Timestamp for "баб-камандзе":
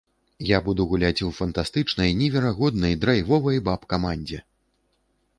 3.69-4.39